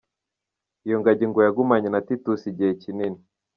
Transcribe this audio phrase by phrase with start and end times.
[0.85, 3.19] Iyo ngagi ngo yagumanye na Titus igihe kinini.